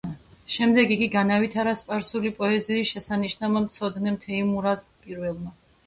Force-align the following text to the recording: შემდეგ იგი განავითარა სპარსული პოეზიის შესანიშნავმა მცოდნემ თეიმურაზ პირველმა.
შემდეგ 0.53 0.93
იგი 0.95 1.07
განავითარა 1.15 1.75
სპარსული 1.83 2.33
პოეზიის 2.41 2.95
შესანიშნავმა 2.97 3.65
მცოდნემ 3.69 4.21
თეიმურაზ 4.29 4.93
პირველმა. 5.07 5.59